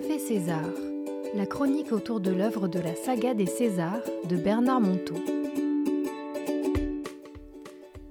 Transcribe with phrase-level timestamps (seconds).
[0.00, 0.64] Café César,
[1.34, 5.16] la chronique autour de l'œuvre de la saga des Césars de Bernard Monteau.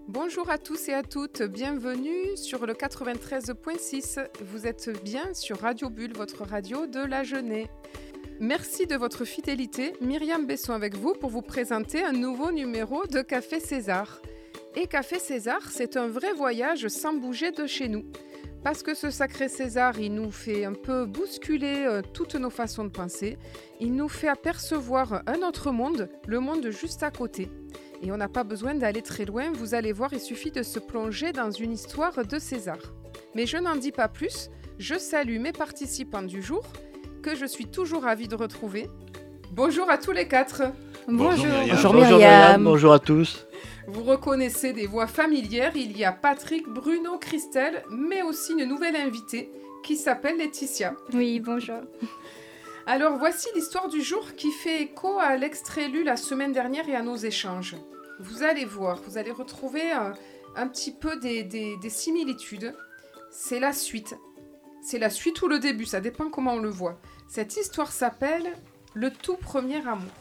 [0.07, 4.23] Bonjour à tous et à toutes, bienvenue sur le 93.6.
[4.41, 7.69] Vous êtes bien sur Radio Bulle, votre radio de la jeunesse.
[8.39, 9.93] Merci de votre fidélité.
[9.99, 14.21] Myriam Besson avec vous pour vous présenter un nouveau numéro de Café César.
[14.75, 18.05] Et Café César, c'est un vrai voyage sans bouger de chez nous.
[18.63, 22.83] Parce que ce sacré César, il nous fait un peu bousculer euh, toutes nos façons
[22.83, 23.37] de penser.
[23.79, 27.49] Il nous fait apercevoir un autre monde, le monde juste à côté.
[28.01, 30.79] Et on n'a pas besoin d'aller très loin, vous allez voir, il suffit de se
[30.79, 32.77] plonger dans une histoire de César.
[33.35, 36.63] Mais je n'en dis pas plus, je salue mes participants du jour,
[37.21, 38.87] que je suis toujours ravie de retrouver.
[39.51, 40.63] Bonjour à tous les quatre.
[41.07, 41.69] Bonjour Myriam.
[41.69, 42.63] Bonjour Myriam.
[42.63, 43.45] Bonjour à tous.
[43.91, 48.95] Vous reconnaissez des voix familières, il y a Patrick, Bruno, Christelle, mais aussi une nouvelle
[48.95, 49.51] invitée
[49.83, 50.95] qui s'appelle Laetitia.
[51.13, 51.79] Oui, bonjour.
[52.85, 56.95] Alors voici l'histoire du jour qui fait écho à l'extrait lu la semaine dernière et
[56.95, 57.75] à nos échanges.
[58.19, 60.13] Vous allez voir, vous allez retrouver un,
[60.55, 62.75] un petit peu des, des- des similitudes.
[63.31, 64.15] C'est la suite.
[64.83, 66.99] C'est la suite ou le début, ça dépend comment on le voit.
[67.27, 68.53] Cette histoire s'appelle
[68.93, 70.11] Le tout premier amour.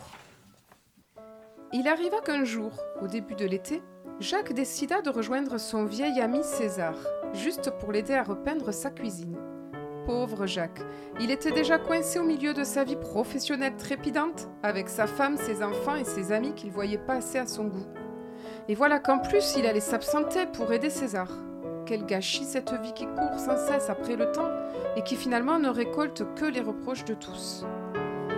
[1.70, 3.82] Il arriva qu'un jour, au début de l'été,
[4.20, 6.94] Jacques décida de rejoindre son vieil ami César,
[7.34, 9.36] juste pour l'aider à repeindre sa cuisine.
[10.06, 10.80] Pauvre Jacques,
[11.20, 15.62] il était déjà coincé au milieu de sa vie professionnelle trépidante, avec sa femme, ses
[15.62, 17.86] enfants et ses amis qu'il voyait pas assez à son goût.
[18.68, 21.30] Et voilà qu'en plus, il allait s'absenter pour aider César.
[21.84, 24.50] Quel gâchis cette vie qui court sans cesse après le temps
[24.96, 27.66] et qui finalement ne récolte que les reproches de tous.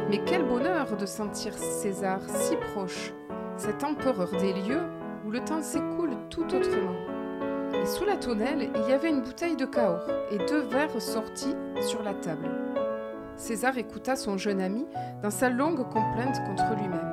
[0.09, 3.13] Mais quel bonheur de sentir César si proche,
[3.61, 4.81] cet empereur des lieux
[5.27, 6.97] où le temps s'écoule tout autrement.
[7.75, 11.55] Et sous la tonnelle, il y avait une bouteille de Cahors et deux verres sortis
[11.83, 12.49] sur la table.
[13.37, 14.87] César écouta son jeune ami
[15.23, 17.13] dans sa longue complainte contre lui-même.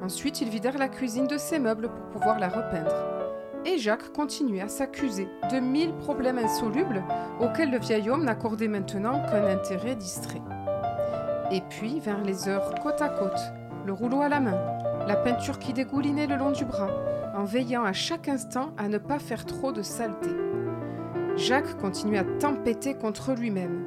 [0.00, 2.94] Ensuite, ils vidèrent la cuisine de ses meubles pour pouvoir la repeindre.
[3.64, 7.02] Et Jacques continuait à s'accuser de mille problèmes insolubles
[7.40, 10.42] auxquels le vieil homme n'accordait maintenant qu'un intérêt distrait.
[11.50, 13.40] Et puis vers les heures côte à côte,
[13.86, 14.58] le rouleau à la main,
[15.06, 16.90] la peinture qui dégoulinait le long du bras,
[17.34, 20.30] en veillant à chaque instant à ne pas faire trop de saleté.
[21.36, 23.84] Jacques continuait à tempêter contre lui-même.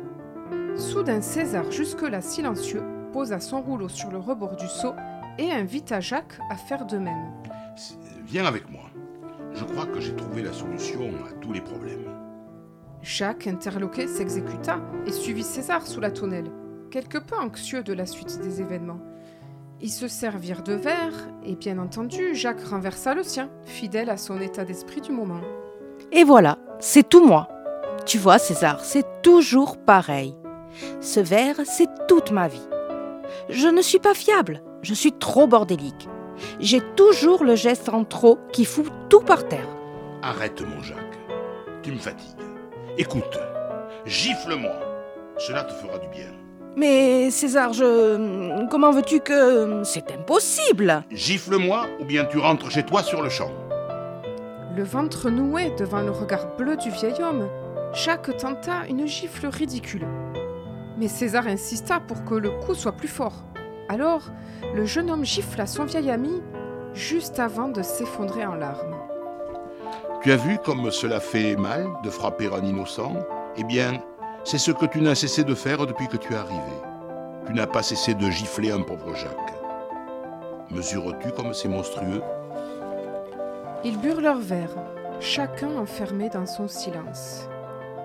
[0.75, 2.83] Soudain César, jusque-là silencieux,
[3.13, 4.93] posa son rouleau sur le rebord du seau
[5.37, 7.31] et invita Jacques à faire de même.
[8.25, 8.83] Viens avec moi.
[9.53, 12.05] Je crois que j'ai trouvé la solution à tous les problèmes.
[13.01, 16.51] Jacques, interloqué, s'exécuta et suivit César sous la tonnelle,
[16.91, 18.99] quelque peu anxieux de la suite des événements.
[19.79, 24.41] Ils se servirent de verre, et bien entendu, Jacques renversa le sien, fidèle à son
[24.41, 25.41] état d'esprit du moment.
[26.11, 27.47] Et voilà, c'est tout moi.
[28.05, 30.35] Tu vois, César, c'est toujours pareil.
[30.99, 32.67] Ce verre, c'est toute ma vie.
[33.49, 36.09] Je ne suis pas fiable, je suis trop bordélique.
[36.59, 39.67] J'ai toujours le geste en trop qui fout tout par terre.
[40.23, 41.19] Arrête, mon Jacques.
[41.83, 42.41] Tu me fatigues.
[42.97, 43.39] Écoute,
[44.05, 44.75] gifle-moi.
[45.37, 46.31] Cela te fera du bien.
[46.77, 48.67] Mais César, je...
[48.69, 49.81] Comment veux-tu que...
[49.83, 51.03] C'est impossible?
[51.09, 53.49] Gifle-moi ou bien tu rentres chez toi sur le champ.
[54.75, 57.49] Le ventre noué devant le regard bleu du vieil homme,
[57.93, 60.05] Jacques tenta une gifle ridicule.
[60.99, 63.43] Mais César insista pour que le coup soit plus fort.
[63.89, 64.29] Alors,
[64.75, 66.43] le jeune homme gifla son vieil ami
[66.93, 68.95] juste avant de s'effondrer en larmes.
[70.21, 73.13] Tu as vu comme cela fait mal de frapper un innocent?
[73.55, 73.93] Eh bien,
[74.47, 76.61] c'est ce que tu n'as cessé de faire depuis que tu es arrivé.
[77.45, 79.53] Tu n'as pas cessé de gifler un pauvre Jacques.
[80.71, 82.21] Mesures-tu comme c'est monstrueux?
[83.83, 84.73] Ils burent leur verre,
[85.19, 87.49] chacun enfermé dans son silence.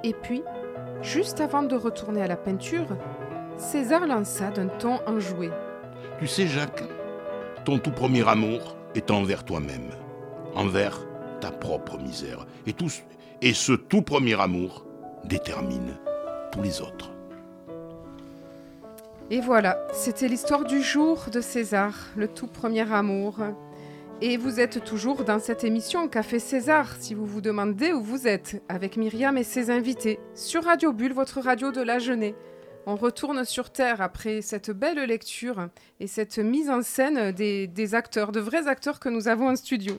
[0.03, 0.43] Et puis,
[1.01, 2.89] juste avant de retourner à la peinture,
[3.57, 5.49] César lança d'un ton enjoué.
[6.19, 6.83] Tu sais, Jacques,
[7.65, 9.91] ton tout premier amour est envers toi-même,
[10.57, 11.07] envers
[11.41, 12.47] ta propre misère.
[12.67, 12.91] Et, tout,
[13.43, 14.85] et ce tout premier amour
[15.25, 15.97] détermine
[16.61, 17.13] les autres.
[19.31, 23.39] Et voilà, c'était l'histoire du jour de César, le tout premier amour.
[24.21, 28.29] Et vous êtes toujours dans cette émission Café César, si vous vous demandez où vous
[28.29, 32.35] êtes, avec Myriam et ses invités, sur Radio Bulle, votre radio de la jeunesse.
[32.85, 35.69] On retourne sur Terre après cette belle lecture
[35.99, 39.99] et cette mise en scène des acteurs, de vrais acteurs que nous avons en studio.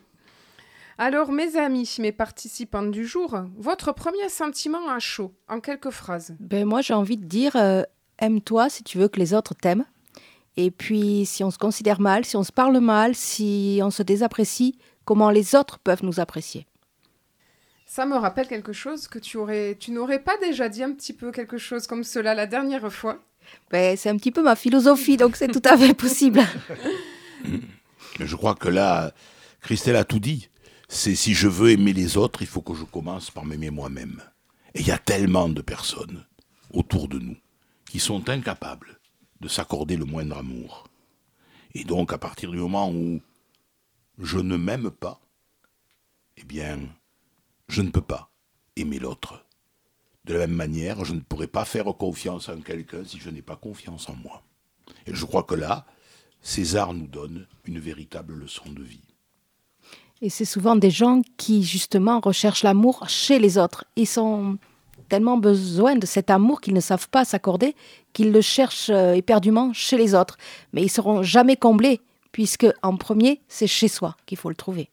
[0.98, 6.36] Alors, mes amis, mes participants du jour, votre premier sentiment à chaud, en quelques phrases.
[6.40, 7.81] Ben moi, j'ai envie de dire, euh,
[8.19, 9.86] aime-toi si tu veux que les autres t'aiment.
[10.56, 14.04] Et puis, si on se considère mal, si on se parle mal, si on se
[14.04, 16.68] désapprécie, comment les autres peuvent nous apprécier
[17.88, 21.13] Ça me rappelle quelque chose que tu aurais, tu n'aurais pas déjà dit un petit
[21.13, 23.18] peu quelque chose comme cela la dernière fois.
[23.72, 26.44] Ben, c'est un petit peu ma philosophie, donc c'est tout à fait possible.
[28.19, 29.12] Je crois que là,
[29.62, 30.50] Christelle a tout dit.
[30.88, 34.21] C'est si je veux aimer les autres, il faut que je commence par m'aimer moi-même.
[34.74, 36.25] Et il y a tellement de personnes
[36.71, 37.38] autour de nous
[37.85, 39.00] qui sont incapables
[39.39, 40.88] de s'accorder le moindre amour.
[41.75, 43.21] Et donc, à partir du moment où
[44.18, 45.19] je ne m'aime pas,
[46.38, 46.80] eh bien,
[47.68, 48.31] je ne peux pas
[48.75, 49.45] aimer l'autre.
[50.25, 53.41] De la même manière, je ne pourrais pas faire confiance en quelqu'un si je n'ai
[53.41, 54.44] pas confiance en moi.
[55.06, 55.86] Et je crois que là,
[56.41, 59.12] César nous donne une véritable leçon de vie.
[60.24, 63.84] Et c'est souvent des gens qui, justement, recherchent l'amour chez les autres.
[63.98, 64.58] Ils ont
[65.10, 67.75] tellement besoin de cet amour qu'ils ne savent pas s'accorder,
[68.14, 70.38] qu'ils le cherchent euh, éperdument chez les autres.
[70.72, 72.00] Mais ils seront jamais comblés,
[72.31, 74.90] puisque en premier, c'est chez soi qu'il faut le trouver.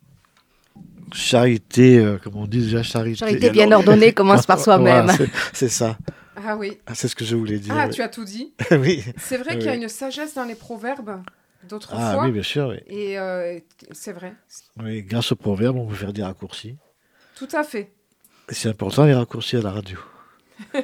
[1.12, 3.18] Charité, euh, comme on dit déjà, charité.
[3.18, 5.12] Charité bien ordonnée commence par soi-même.
[5.52, 5.96] c'est ça.
[6.44, 6.76] Ah oui.
[6.88, 7.72] Ah, c'est ce que je voulais dire.
[7.78, 8.52] Ah, tu as tout dit.
[8.72, 9.04] oui.
[9.16, 11.22] C'est vrai qu'il y a une sagesse dans les proverbes
[11.68, 11.98] d'autrefois.
[12.00, 12.68] Ah oui, bien sûr.
[12.68, 12.78] Oui.
[12.86, 13.58] Et euh,
[13.92, 14.34] c'est vrai.
[14.78, 16.76] Oui, grâce aux proverbes, on peut faire des raccourcis.
[17.34, 17.92] Tout à fait.
[18.48, 19.98] C'est important les raccourcis à la radio.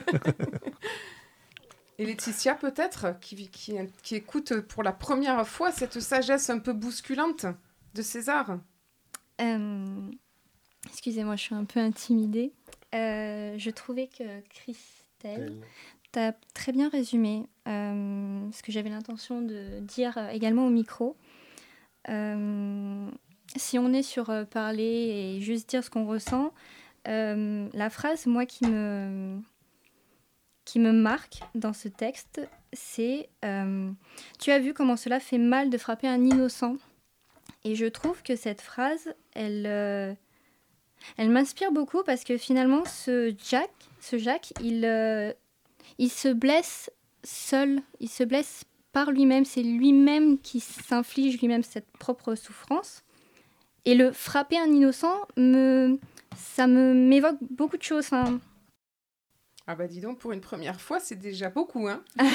[1.98, 6.74] Et Laetitia, peut-être, qui, qui, qui, écoute pour la première fois cette sagesse un peu
[6.74, 7.46] bousculante
[7.94, 8.58] de César.
[9.40, 10.10] Euh,
[10.86, 12.52] excusez-moi, je suis un peu intimidée.
[12.94, 15.56] Euh, je trouvais que Christelle,
[16.54, 21.16] très bien résumé euh, ce que j'avais l'intention de dire également au micro.
[23.56, 26.52] si on est sur parler et juste dire ce qu'on ressent,
[27.04, 29.38] la phrase, moi, qui me,
[30.64, 32.40] qui me marque dans ce texte,
[32.72, 33.28] c'est
[34.38, 36.76] Tu as vu comment cela fait mal de frapper un innocent
[37.66, 40.14] et je trouve que cette phrase, elle, euh,
[41.16, 43.70] elle m'inspire beaucoup parce que finalement, ce Jack,
[44.00, 45.32] ce Jack il, euh,
[45.98, 46.90] il se blesse
[47.24, 49.44] seul, il se blesse par lui-même.
[49.44, 53.02] C'est lui-même qui s'inflige lui-même cette propre souffrance.
[53.84, 55.98] Et le frapper un innocent, me,
[56.36, 58.10] ça me m'évoque beaucoup de choses.
[59.68, 61.88] Ah bah dis donc, pour une première fois, c'est déjà beaucoup.
[61.88, 62.02] Hein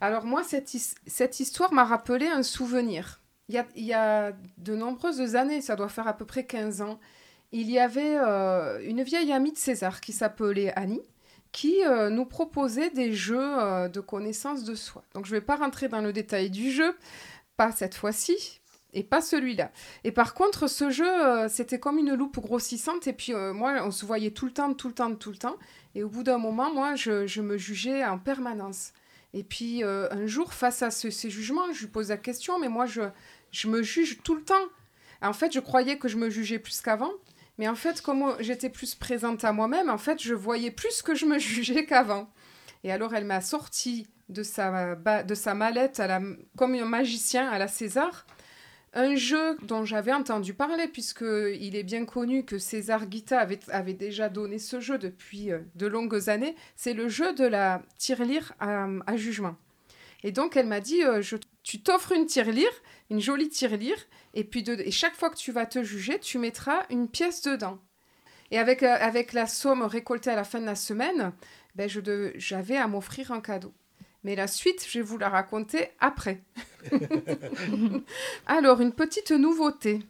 [0.00, 0.68] Alors moi, cette,
[1.06, 3.20] cette histoire m'a rappelé un souvenir.
[3.48, 7.00] Il y, a, de nombreuses années, ça doit faire à peu près 15 ans,
[7.50, 11.02] il y avait euh, une vieille amie de César qui s'appelait Annie,
[11.52, 15.04] qui euh, nous proposait des jeux euh, de connaissance de soi.
[15.14, 16.96] Donc je ne vais pas rentrer dans le détail du jeu,
[17.56, 18.60] pas cette fois-ci,
[18.92, 19.70] et pas celui-là.
[20.04, 24.04] Et par contre, ce jeu, c'était comme une loupe grossissante, et puis moi, on se
[24.04, 25.56] voyait tout le temps, tout le temps, tout le temps,
[25.94, 28.92] et au bout d'un moment, moi, je, me jugeais en permanence.
[29.32, 32.86] Et puis un jour, face à ces jugements, je lui pose la question, mais moi,
[32.86, 33.02] je,
[33.52, 34.66] je me juge tout le temps.
[35.22, 37.12] En fait, je croyais que je me jugeais plus qu'avant.
[37.58, 41.14] Mais en fait, comme j'étais plus présente à moi-même, en fait, je voyais plus que
[41.14, 42.30] je me jugeais qu'avant.
[42.84, 46.02] Et alors, elle m'a sorti de sa, de sa mallette,
[46.56, 48.26] comme un magicien à la César,
[48.92, 54.28] un jeu dont j'avais entendu parler, puisqu'il est bien connu que César Guita avait, déjà
[54.28, 56.56] donné ce jeu depuis euh, de longues années.
[56.76, 59.56] C'est le jeu de la tirelire à, à jugement.
[60.22, 61.22] Et donc, elle m'a dit, euh,
[61.62, 62.72] tu t'offres une tirelire,
[63.10, 63.96] une jolie tirelire,
[64.34, 67.42] et puis de, et chaque fois que tu vas te juger, tu mettras une pièce
[67.42, 67.78] dedans.
[68.50, 71.32] Et avec, euh, avec la somme récoltée à la fin de la semaine,
[71.74, 71.88] ben
[72.36, 73.72] j'avais à m'offrir un cadeau.
[74.22, 76.42] Mais la suite, je vais vous la raconter après.
[78.46, 80.00] Alors, une petite nouveauté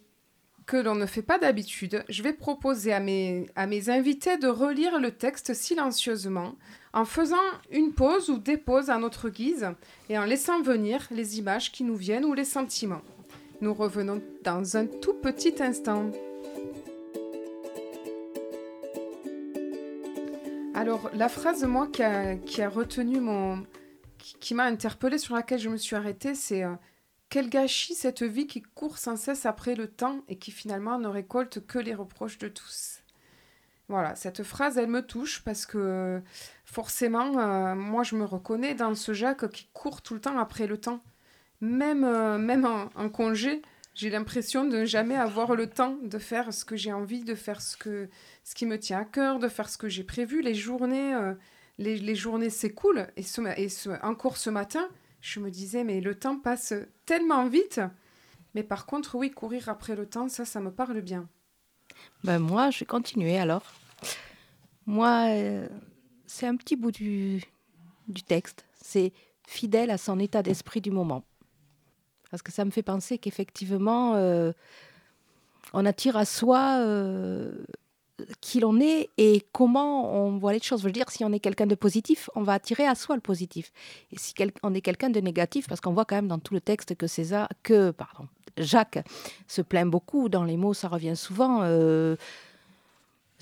[0.65, 4.47] que l'on ne fait pas d'habitude, je vais proposer à mes, à mes invités de
[4.47, 6.55] relire le texte silencieusement
[6.93, 7.37] en faisant
[7.71, 9.69] une pause ou des pauses à notre guise
[10.09, 13.01] et en laissant venir les images qui nous viennent ou les sentiments.
[13.61, 16.09] Nous revenons dans un tout petit instant.
[20.73, 23.63] Alors, la phrase, moi, qui a, retenu mon.
[24.17, 26.73] qui, m'a interpellée, sur laquelle je me suis arrêtée, c'est euh,
[27.29, 31.07] Quel gâchis cette vie qui court sans cesse après le temps et qui finalement ne
[31.07, 33.01] récolte que les reproches de tous.
[33.89, 36.19] Voilà, cette phrase, elle me touche parce que
[36.65, 40.65] forcément, euh, moi, je me reconnais dans ce Jacques qui court tout le temps après
[40.65, 41.03] le temps.
[41.61, 43.61] Même, euh, même en, congé,
[43.93, 47.35] j'ai l'impression de ne jamais avoir le temps de faire ce que j'ai envie, de
[47.35, 48.09] faire ce, que,
[48.43, 50.41] ce qui me tient à cœur, de faire ce que j'ai prévu.
[50.41, 51.33] Les journées, euh,
[51.77, 53.07] les, journées s'écoulent.
[53.15, 54.87] Et, ce, et ce, encore ce matin,
[55.21, 56.73] je me disais, mais le temps passe
[57.05, 57.79] tellement vite.
[58.55, 61.29] Mais par contre, oui, courir après le temps, ça, ça me parle bien.
[62.23, 63.63] Ben moi, je vais continuer alors.
[64.87, 65.67] Moi, euh,
[66.25, 67.43] c'est un petit bout du,
[68.07, 68.65] du texte.
[68.81, 69.13] C'est
[69.47, 71.23] fidèle à son état d'esprit du moment.
[72.31, 74.53] Parce que ça me fait penser qu'effectivement, euh,
[75.73, 77.51] on attire à soi euh,
[78.39, 80.79] qui l'on est et comment on voit les choses.
[80.81, 83.21] Je veux dire, si on est quelqu'un de positif, on va attirer à soi le
[83.21, 83.73] positif.
[84.11, 84.33] Et si
[84.63, 87.05] on est quelqu'un de négatif, parce qu'on voit quand même dans tout le texte que
[87.05, 89.03] César, que pardon, Jacques
[89.47, 91.59] se plaint beaucoup dans les mots, ça revient souvent.
[91.63, 92.15] Euh,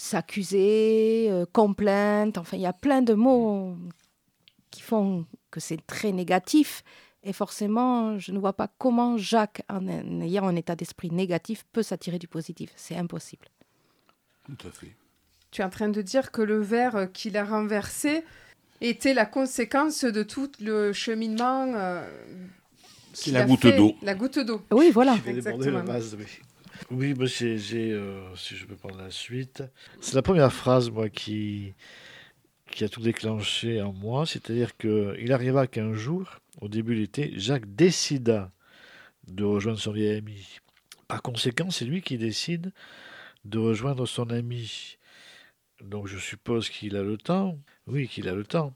[0.02, 3.76] s'accuser, complainte, enfin il y a plein de mots
[4.72, 6.84] qui font que c'est très négatif.
[7.24, 9.86] Et forcément, je ne vois pas comment Jacques, en
[10.22, 12.72] ayant un état d'esprit négatif, peut s'attirer du positif.
[12.76, 13.48] C'est impossible.
[14.46, 14.96] Tout à fait.
[15.52, 18.24] Tu es en train de dire que le verre qu'il a renversé
[18.82, 21.74] était la conséquence de tout le cheminement.
[21.76, 22.08] Euh,
[23.14, 23.96] c'est la goutte d'eau.
[24.02, 24.62] La goutte d'eau.
[24.72, 25.18] Oui, voilà.
[25.26, 25.84] Exactement.
[25.88, 26.26] oui.
[26.92, 29.64] Oui, moi, j'ai, euh, si je peux prendre la suite,
[30.00, 31.74] c'est la première phrase, moi, qui,
[32.72, 34.26] qui a tout déclenché en moi.
[34.26, 38.52] C'est-à-dire qu'il arriva qu'un jour, au début de l'été, Jacques décida
[39.28, 40.60] de rejoindre son vieil ami.
[41.08, 42.72] Par conséquent, c'est lui qui décide
[43.46, 44.98] de rejoindre son ami.
[45.82, 47.58] Donc je suppose qu'il a le temps.
[47.88, 48.74] Oui, qu'il a le temps.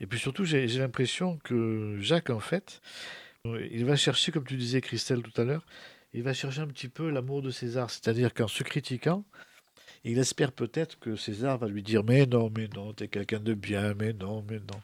[0.00, 2.80] Et puis surtout, j'ai l'impression que Jacques, en fait,
[3.44, 5.66] il va chercher, comme tu disais, Christelle, tout à l'heure,
[6.12, 7.90] il va chercher un petit peu l'amour de César.
[7.90, 9.24] C'est-à-dire qu'en se critiquant,
[10.04, 13.54] il espère peut-être que César va lui dire Mais non, mais non, t'es quelqu'un de
[13.54, 14.80] bien, mais non, mais non.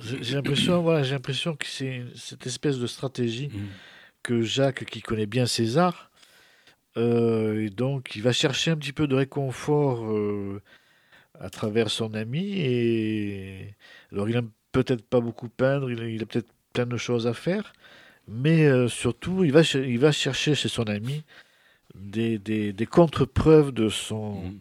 [0.00, 3.66] J'ai l'impression, voilà, j'ai l'impression que c'est cette espèce de stratégie mm.
[4.22, 6.10] que Jacques, qui connaît bien César,
[6.96, 10.62] euh, et donc il va chercher un petit peu de réconfort euh,
[11.38, 12.58] à travers son ami.
[12.58, 13.74] Et
[14.12, 17.72] alors il n'a peut-être pas beaucoup peindre, il a peut-être plein de choses à faire,
[18.28, 21.24] mais euh, surtout, il va, il va chercher chez son ami
[21.94, 24.58] des, des, des contre-preuves de, son, mm.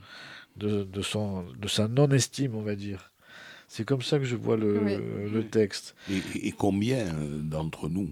[0.58, 3.12] de, de, son, de sa non-estime, on va dire.
[3.76, 4.80] C'est comme ça que je vois le,
[5.28, 5.96] le texte.
[6.10, 8.10] Et, et combien euh, d'entre nous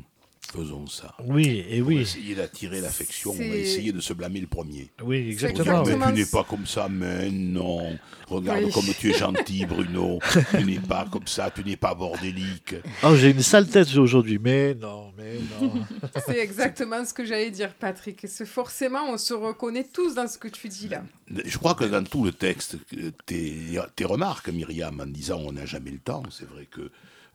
[0.54, 1.16] faisons ça.
[1.26, 2.00] Oui, et oui.
[2.00, 4.92] essayer d'attirer l'affection, on va essayer de se blâmer le premier.
[5.04, 5.84] Oui, exactement.
[5.84, 7.98] Mais tu n'es pas comme ça, mais non.
[8.28, 10.20] Regarde comme tu es gentil, Bruno.
[10.52, 12.76] tu n'es pas comme ça, tu n'es pas bordélique.
[13.04, 15.74] Oh, j'ai une sale tête aujourd'hui, mais non, mais non.
[16.26, 18.26] C'est exactement ce que j'allais dire, Patrick.
[18.46, 21.04] Forcément, on se reconnaît tous dans ce que tu dis là.
[21.46, 22.78] Je crois que dans tout le texte,
[23.26, 26.92] tes, tes remarques, Myriam, en disant on n'a jamais le temps, c'est vrai que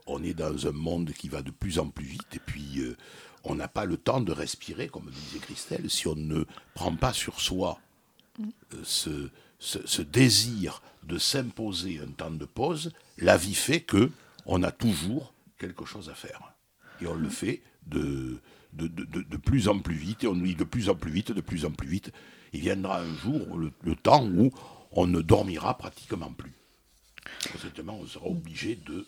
[0.08, 2.96] on est dans un monde qui va de plus en plus vite et puis euh,
[3.44, 7.12] on n'a pas le temps de respirer, comme disait Christelle, si on ne prend pas
[7.12, 7.78] sur soi
[8.74, 12.92] euh, ce, désir de s'imposer un temps de pause.
[13.16, 14.10] La vie fait que
[14.46, 16.54] on a toujours quelque chose à faire
[17.00, 18.40] et on le fait de
[19.44, 21.70] plus en plus vite et on dit de plus en plus vite, de plus en
[21.70, 22.12] plus vite.
[22.52, 24.50] Il viendra un jour le, temps où
[24.92, 26.54] on ne dormira pratiquement plus.
[27.88, 29.06] on sera obligé de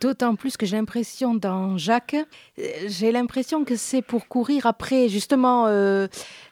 [0.00, 2.14] D'autant plus que j'ai l'impression dans Jacques,
[2.58, 6.06] euh, j'ai l'impression que c'est pour courir après justement euh,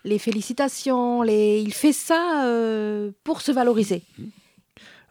[0.04, 1.22] les félicitations.
[1.22, 1.60] Les...
[1.60, 4.02] Il fait ça euh, pour se valoriser.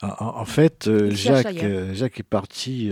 [0.01, 2.91] En, fait, Jacques, Jacques est parti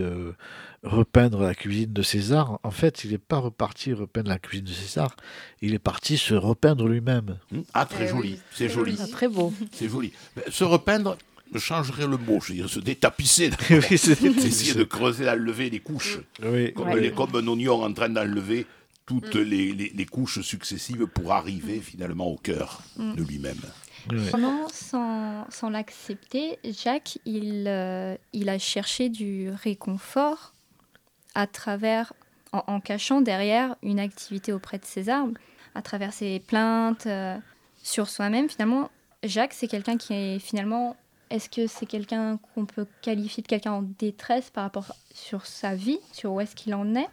[0.85, 2.59] repeindre la cuisine de César.
[2.63, 5.15] En fait, il n'est pas reparti repeindre la cuisine de César.
[5.61, 7.37] Il est parti se repeindre lui-même.
[7.73, 8.39] Ah, très eh joli.
[8.51, 8.97] C'est joli.
[8.99, 9.53] Ah, très beau.
[9.71, 10.13] C'est joli.
[10.49, 11.17] Se repeindre,
[11.55, 13.49] je changerais le mot, je veux dire, se détapisser,
[13.91, 18.65] essayer de creuser, d'enlever les couches, comme, un oignon en train d'enlever
[19.05, 19.41] toutes mm.
[19.41, 23.15] les, les, couches successives pour arriver finalement au cœur mm.
[23.15, 23.61] de lui-même.
[24.07, 30.53] Vraiment, sans, sans l'accepter, Jacques, il, euh, il a cherché du réconfort
[31.33, 32.13] à travers,
[32.51, 35.25] en, cachant derrière une activité auprès de César,
[35.73, 37.37] à travers ses plaintes euh,
[37.81, 38.49] sur soi-même.
[38.49, 38.91] Finalement,
[39.23, 40.95] Jacques, c'est quelqu'un qui est finalement
[41.29, 45.75] est-ce que c'est quelqu'un qu'on peut qualifier de quelqu'un en détresse par rapport sur sa
[45.75, 47.09] vie, sur où est-ce qu'il en est?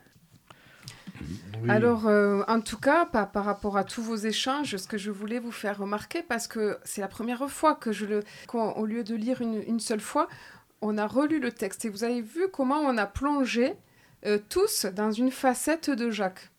[1.69, 5.11] Alors, euh, en tout cas, par, par, rapport à tous vos échanges, ce que je
[5.11, 9.05] voulais vous faire remarquer, parce que c'est la première fois que je le, au lieu
[9.05, 10.29] de lire une, seule fois,
[10.81, 11.85] on a relu le texte.
[11.85, 13.75] Et vous avez vu comment on a plongé
[14.27, 16.52] euh, tous dans une facette de Jacques.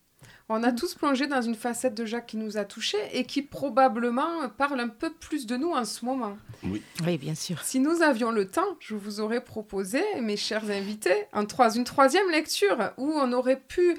[0.49, 3.41] On a tous plongé dans une facette de Jacques qui nous a touchés et qui
[3.41, 6.37] probablement parle un peu plus de nous en ce moment.
[6.63, 7.61] Oui, oui bien sûr.
[7.63, 11.85] Si nous avions le temps, je vous aurais proposé, mes chers invités, un trois, une
[11.85, 13.97] troisième lecture où on aurait pu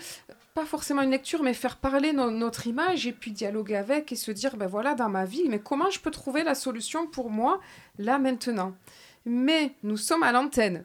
[0.55, 4.31] pas forcément une lecture, mais faire parler notre image et puis dialoguer avec et se
[4.31, 7.61] dire, ben voilà, dans ma vie, mais comment je peux trouver la solution pour moi,
[7.99, 8.73] là, maintenant?
[9.27, 10.85] Mais nous sommes à l'antenne.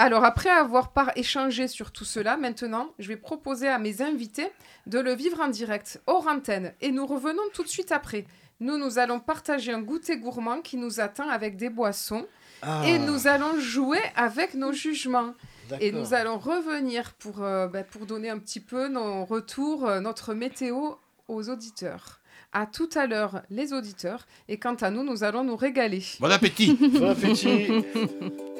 [0.00, 4.48] Alors, après avoir par échangé sur tout cela, maintenant, je vais proposer à mes invités
[4.86, 6.72] de le vivre en direct, hors antenne.
[6.80, 8.24] Et nous revenons tout de suite après.
[8.60, 12.26] Nous, nous allons partager un goûter gourmand qui nous attend avec des boissons.
[12.62, 12.82] Ah.
[12.86, 15.34] Et nous allons jouer avec nos jugements.
[15.80, 20.00] Et nous allons revenir pour, euh, bah, pour donner un petit peu nos retours, euh,
[20.00, 20.92] notre météo
[21.26, 22.20] aux auditeurs.
[22.52, 24.26] À tout à l'heure, les auditeurs.
[24.48, 26.02] Et quant à nous, nous allons nous régaler.
[26.20, 27.68] Bon appétit Bon appétit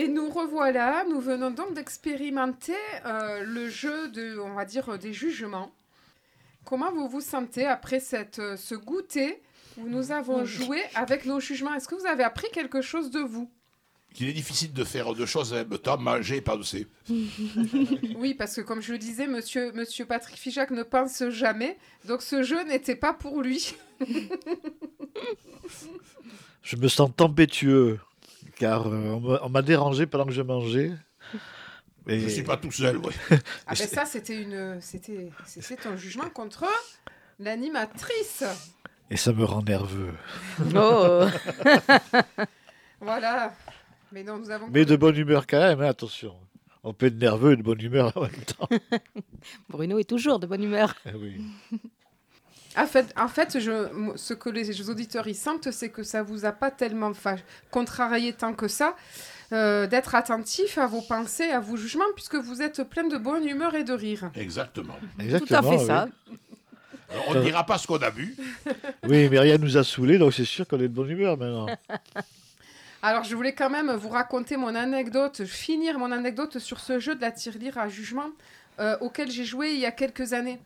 [0.00, 2.72] Et nous revoilà, nous venons donc d'expérimenter
[3.04, 5.70] euh, le jeu de, on va dire, euh, des jugements.
[6.64, 9.42] Comment vous vous sentez après cette, euh, ce goûter
[9.76, 11.74] où nous avons joué avec nos jugements?
[11.74, 13.50] Est-ce que vous avez appris quelque chose de vous?
[14.18, 16.86] Il est difficile de faire deux choses en même temps, manger et penser.
[18.16, 21.76] Oui, parce que comme je le disais, monsieur, monsieur Patrick Figeac ne pense jamais,
[22.06, 23.74] donc ce jeu n'était pas pour lui.
[26.62, 27.98] Je me sens tempétueux,
[28.60, 30.92] car euh, on m'a- dérangé pendant que je mangeais.
[32.06, 33.12] Et Je suis pas tout seul, ouais.
[33.66, 36.66] Ah ben ça, c'était une, c'était, c'était un jugement contre
[37.38, 38.44] l'animatrice.
[39.10, 40.12] et ça me rend nerveux.
[40.76, 41.24] Oh
[43.00, 43.54] Voilà.
[44.12, 44.66] Mais non, nous avons.
[44.70, 46.34] Mais de bonne humeur quand même, hein, attention.
[46.82, 48.68] On peut être nerveux et de bonne humeur en même temps.
[49.68, 50.94] Bruno est toujours de bonne humeur.
[51.06, 51.40] Ah oui.
[52.76, 56.22] En fait, en fait je, mo- ce que les auditeurs y sentent, c'est que ça
[56.22, 57.12] vous a pas tellement
[57.70, 58.94] contrarié tant que ça,
[59.52, 63.44] euh, d'être attentif à vos pensées, à vos jugements, puisque vous êtes plein de bonne
[63.46, 64.30] humeur et de rire.
[64.36, 64.94] Exactement.
[64.94, 65.62] Tout à Exactement.
[65.72, 65.86] fait oui.
[65.86, 66.08] ça.
[67.12, 68.36] Alors, on ne dira pas ce qu'on a bu.
[69.08, 71.66] Oui, mais rien nous a saoulés, donc c'est sûr qu'on est de bonne humeur maintenant.
[73.02, 77.14] Alors, je voulais quand même vous raconter mon anecdote, finir mon anecdote sur ce jeu
[77.16, 78.28] de la tirelire à jugement
[78.78, 80.60] euh, auquel j'ai joué il y a quelques années.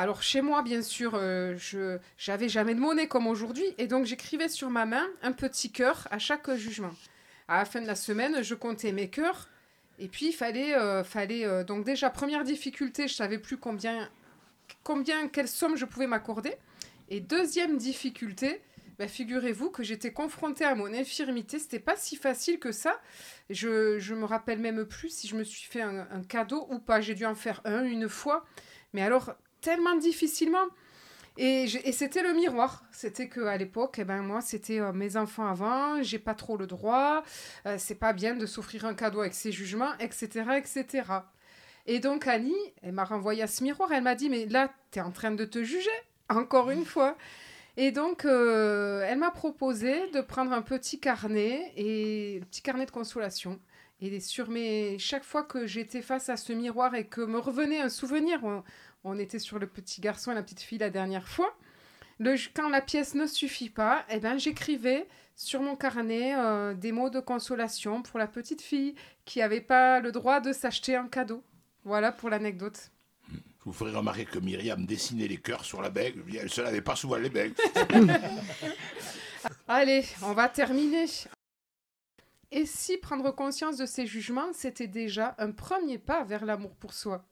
[0.00, 4.04] Alors, chez moi, bien sûr, euh, je j'avais jamais de monnaie comme aujourd'hui, et donc
[4.04, 6.92] j'écrivais sur ma main un petit cœur à chaque jugement.
[7.48, 9.48] À la fin de la semaine, je comptais mes cœurs,
[9.98, 14.08] et puis il fallait, euh, fallait euh, donc déjà première difficulté, je savais plus combien,
[14.84, 16.54] combien, quelle somme je pouvais m'accorder,
[17.08, 18.60] et deuxième difficulté,
[19.00, 21.58] bah, figurez-vous que j'étais confrontée à mon infirmité.
[21.58, 23.00] C'était pas si facile que ça.
[23.50, 26.78] Je, je me rappelle même plus si je me suis fait un, un cadeau ou
[26.78, 27.00] pas.
[27.00, 28.44] J'ai dû en faire un une fois.
[28.92, 30.66] Mais alors, tellement difficilement.
[31.40, 32.82] Et, c'était le miroir.
[32.90, 36.56] C'était que à l'époque, eh ben, moi, c'était euh, mes enfants avant, j'ai pas trop
[36.56, 37.22] le droit,
[37.64, 40.42] euh, c'est pas bien de s'offrir un cadeau avec ses jugements, etc.
[40.56, 41.04] etc.
[41.86, 43.92] Et donc, Annie, elle m'a renvoyé à ce miroir.
[43.92, 45.90] Elle m'a dit Mais là, tu es en train de te juger,
[46.28, 47.16] encore une fois.
[47.76, 52.90] Et donc, euh, elle m'a proposé de prendre un petit carnet, et petit carnet de
[52.90, 53.60] consolation.
[54.00, 54.98] Et sur mes...
[54.98, 58.40] chaque fois que j'étais face à ce miroir et que me revenait un souvenir,
[59.04, 61.56] on était sur le petit garçon et la petite fille la dernière fois,
[62.18, 65.06] le, quand la pièce ne suffit pas, eh ben, j'écrivais
[65.36, 70.00] sur mon carnet euh, des mots de consolation pour la petite fille qui n'avait pas
[70.00, 71.44] le droit de s'acheter un cadeau.
[71.84, 72.90] Voilà pour l'anecdote.
[73.32, 76.16] Je vous ferai remarquer que Myriam dessinait les cœurs sur la bague.
[76.34, 77.54] Elle ne se lavait pas souvent les bagues.
[79.68, 81.06] Allez, on va terminer.
[82.50, 86.94] Et si prendre conscience de ces jugements, c'était déjà un premier pas vers l'amour pour
[86.94, 87.24] soi?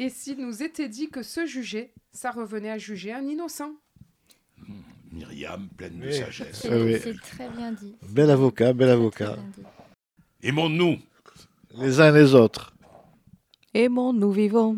[0.00, 3.72] Et s'il nous était dit que se juger, ça revenait à juger un innocent
[5.10, 6.60] Myriam, pleine de sagesse.
[6.60, 7.00] C'est oui.
[7.02, 7.96] c'est très bien dit.
[8.08, 9.36] Bel avocat, bel avocat.
[10.40, 10.98] Aimons-nous.
[11.74, 12.72] Les uns les autres.
[13.74, 14.76] Aimons, nous vivons.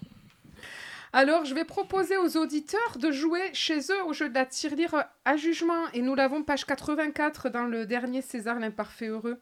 [1.12, 4.94] Alors, je vais proposer aux auditeurs de jouer chez eux au jeu de la tirelire
[5.26, 5.90] à jugement.
[5.92, 9.38] Et nous l'avons page 84 dans le dernier César l'imparfait heureux.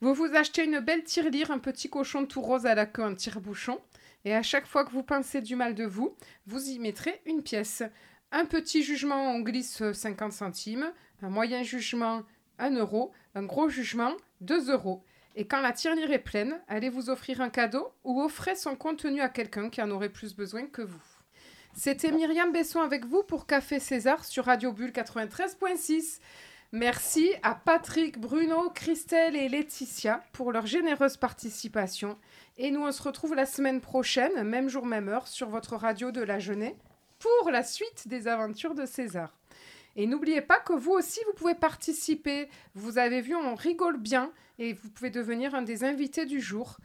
[0.00, 3.14] Vous vous achetez une belle tirelire, un petit cochon tout rose à la queue, un
[3.14, 3.78] tire-bouchon.
[4.24, 7.42] Et à chaque fois que vous pensez du mal de vous, vous y mettrez une
[7.42, 7.82] pièce.
[8.32, 10.92] Un petit jugement, on glisse 50 centimes.
[11.22, 12.22] Un moyen jugement,
[12.58, 13.12] 1 euro.
[13.34, 15.04] Un gros jugement, 2 euros.
[15.36, 19.20] Et quand la tirelire est pleine, allez vous offrir un cadeau ou offrez son contenu
[19.20, 21.00] à quelqu'un qui en aurait plus besoin que vous.
[21.72, 26.18] C'était Myriam Besson avec vous pour Café César sur Radio Bulle 93.6.
[26.72, 32.16] Merci à Patrick, Bruno, Christelle et Laetitia pour leur généreuse participation.
[32.58, 36.12] Et nous, on se retrouve la semaine prochaine, même jour, même heure, sur votre radio
[36.12, 36.76] de la Jeunesse
[37.18, 39.36] pour la suite des aventures de César.
[39.96, 42.48] Et n'oubliez pas que vous aussi, vous pouvez participer.
[42.76, 46.78] Vous avez vu, on rigole bien et vous pouvez devenir un des invités du jour.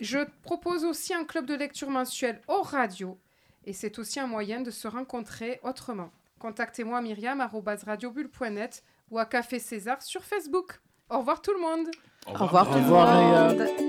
[0.00, 3.18] Je propose aussi un club de lecture mensuel au radio
[3.66, 6.10] et c'est aussi un moyen de se rencontrer autrement.
[6.38, 10.80] Contactez-moi myriam.radiobulle.net ou à Café César sur Facebook.
[11.10, 11.88] Au revoir tout le monde
[12.26, 13.85] Au revoir tout le monde.